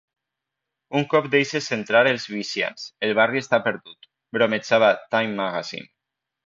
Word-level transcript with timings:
"Un 0.99 1.05
cop 1.11 1.27
deixes 1.35 1.67
entrar 1.77 2.01
els 2.13 2.25
Wisians, 2.37 2.89
el 3.09 3.15
barri 3.21 3.45
està 3.45 3.63
perdut", 3.69 4.13
bromejava 4.39 4.93
'Time 5.07 5.43
Magazine'. 5.47 5.93